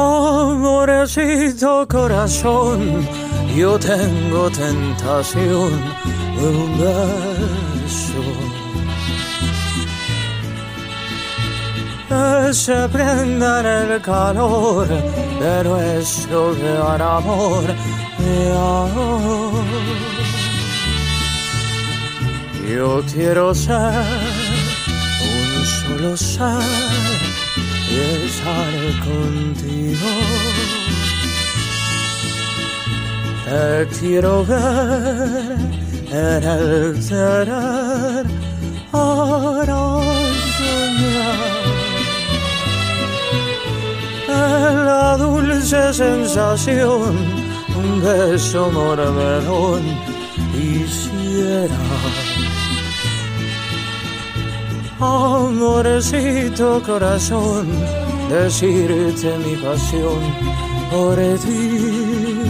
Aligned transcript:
Amorecito 0.00 1.86
corazón, 1.86 3.06
yo 3.54 3.78
tengo 3.78 4.50
tentación 4.50 5.70
de 6.36 6.46
un 6.48 6.78
beso. 6.78 8.22
Se 12.52 12.88
prenda 12.88 13.60
en 13.60 13.66
el 13.92 14.00
calor 14.00 14.88
de 14.88 15.64
nuestro 15.64 16.54
gran 16.56 17.00
amor 17.00 17.64
de 18.18 18.52
amor. 18.52 19.52
Yo 22.68 23.02
quiero 23.12 23.54
ser 23.54 24.04
un 25.22 25.64
solo 25.66 26.16
ser 26.16 27.29
estar 27.90 28.72
contigo. 29.04 30.10
Te 33.44 33.88
quiero 33.98 34.44
ver 34.44 35.56
en 36.10 36.44
el 36.44 37.02
soñar. 37.02 38.26
En 44.28 44.84
la 44.84 45.16
dulce 45.16 45.92
sensación, 45.92 47.16
un 47.76 48.02
beso 48.02 48.70
mormelón 48.70 49.82
quisiera. 50.52 51.76
Amorecito 55.00 56.82
corazón, 56.82 57.66
decirte 58.28 59.38
mi 59.38 59.56
pasión 59.56 60.20
por 60.90 61.16
ti. 61.38 62.42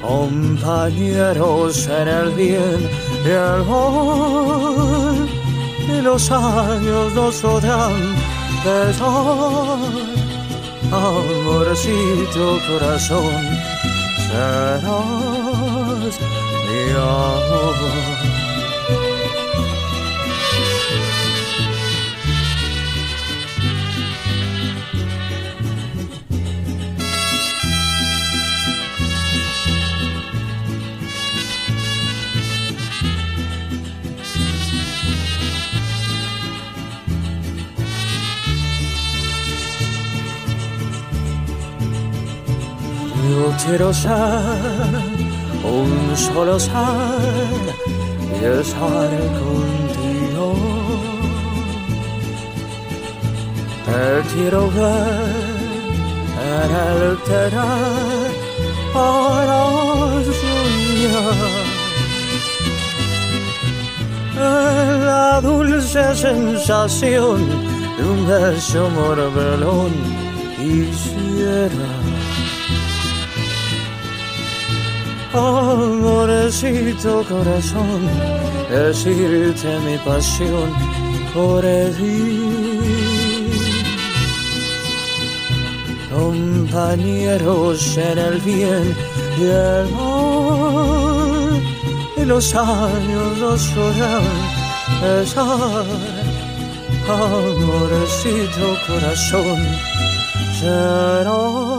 Compañeros 0.00 1.86
en 1.88 2.08
el 2.08 2.30
bien 2.30 2.88
y 3.22 3.28
el 3.28 3.64
mal, 3.66 5.28
y 5.86 6.00
los 6.00 6.30
años 6.30 7.12
nos 7.12 7.34
podrán 7.42 8.14
pesar. 8.64 9.78
Amorcito 10.90 12.58
corazón, 12.66 13.44
serás 14.30 14.84
mi 16.66 16.92
amor. 16.92 18.28
Yo 43.28 43.52
quiero 43.62 43.92
ser 43.92 44.10
un 45.62 46.16
solo 46.16 46.58
ser 46.58 46.72
y 48.40 48.44
estar 48.60 49.10
contigo. 49.42 50.54
Te 53.84 54.28
quiero 54.32 54.70
ver 54.70 55.58
en 56.54 56.70
el 56.86 57.18
querer 57.28 58.30
para 58.94 59.60
soñar. 60.40 61.68
En 64.36 65.06
la 65.06 65.40
dulce 65.42 66.14
sensación 66.14 67.46
de 67.98 68.04
un 68.04 68.26
beso 68.26 68.88
morbelón 68.88 69.92
quisiera. 70.56 72.27
Amorecito 75.32 77.22
corazón, 77.28 78.00
decirte 78.70 79.78
mi 79.80 79.98
pasión 79.98 80.72
por 81.34 81.62
ti. 81.62 82.40
Compañeros 86.10 87.98
en 87.98 88.18
el 88.18 88.40
bien 88.40 88.96
y 89.38 89.44
el 89.44 89.90
mal, 89.90 91.62
y 92.16 92.24
los 92.24 92.54
años 92.54 93.38
nos 93.38 93.68
podrán 93.68 94.22
besar. 95.02 95.84
Amorecito 97.06 98.66
corazón, 98.86 99.58
serás. 100.58 101.77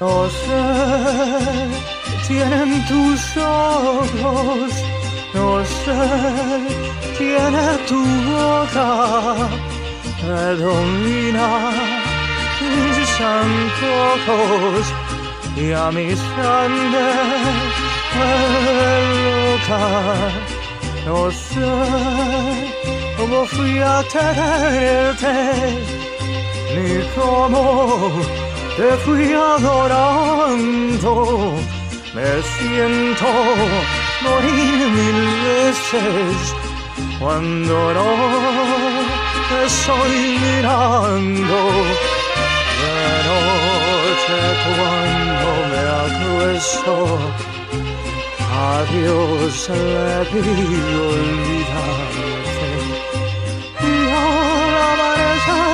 No 0.00 0.28
sé 0.28 0.62
qué 2.04 2.26
tienen 2.26 2.84
tus 2.86 3.36
ojos, 3.36 4.72
no 5.32 5.64
sé 5.64 6.00
qué 7.00 7.18
tiene 7.18 7.64
tu 7.88 8.00
boca, 8.32 9.48
me 10.26 10.54
domina 10.56 11.48
mis 12.60 13.20
antojos 13.20 14.86
y 15.56 15.72
a 15.72 15.90
mi 15.92 16.16
sangre 16.16 17.06
me 18.16 18.32
loca. 19.24 19.82
No 21.06 21.30
sé 21.30 21.72
cómo 23.16 23.44
fui 23.44 23.78
a 23.78 24.02
tenerte, 24.12 25.34
ni 26.74 27.04
cómo 27.14 28.43
te 28.76 28.90
fui 29.04 29.32
adorando, 29.32 31.12
me 32.14 32.42
siento 32.56 33.26
morir 34.22 34.88
mil 34.98 35.20
veces 35.44 36.34
cuando 37.20 37.74
no 37.94 38.10
te 39.48 39.58
estoy 39.66 40.14
mirando. 40.44 41.58
De 42.80 42.98
noche 43.30 44.38
cuando 44.64 45.48
me 45.70 45.82
acuesto, 46.04 46.94
a 48.50 48.74
Dios 48.92 49.54
le 49.70 50.16
pido 50.32 51.00
olvidarte. 51.14 52.28
Y 53.80 53.94
al 54.10 54.74
amanecer 54.90 55.73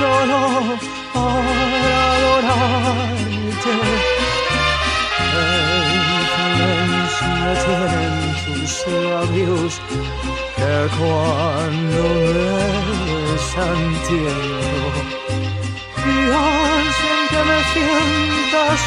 solo 0.00 0.40
para 1.12 2.00
adorarte. 2.14 3.74
Qué 5.32 5.46
influencia 6.20 7.52
tienen 7.64 8.14
tus 8.46 8.72
labios 9.10 9.72
que 10.56 10.76
cuando 10.98 12.02
me 12.24 12.50
besan 13.30 13.80
y 16.00 16.22
hacen 16.48 17.20
que 17.30 17.40
me 17.50 17.58
sientas 17.72 18.80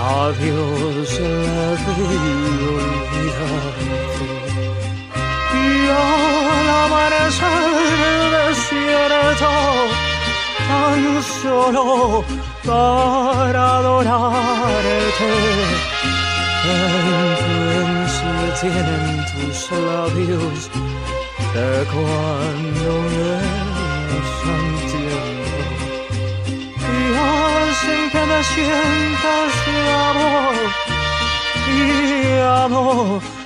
Adiós 0.00 1.10
le 1.20 1.68
olvidarte. 2.76 3.88
Y 5.54 5.88
al 5.90 6.68
amanecer 6.84 8.22
desierto, 8.46 9.52
tan 10.68 11.02
solo 11.42 12.24
para 12.64 13.62
adorarte. 13.78 15.34
¿Qué 16.62 16.76
influencia 17.32 18.34
tienen 18.60 19.24
tus 19.32 19.58
labios 19.72 20.58
de 21.54 21.68
cuando 21.92 22.90
me 23.14 23.34
santiago? 24.42 25.37
Y 27.08 27.10
hacen 27.10 28.10
que 28.10 28.22
me 28.26 28.44
sientas 28.44 29.50
de 29.66 29.92
amor 30.10 30.54
y 31.66 32.38
amo 32.42 32.84
el 32.84 33.20
universo. 33.20 33.37